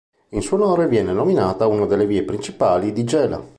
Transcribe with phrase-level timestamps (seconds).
[0.29, 3.39] In suo onore viene nominata una delle vie principali di Gela.